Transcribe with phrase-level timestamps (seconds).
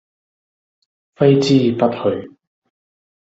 [1.15, 2.31] 揮之不去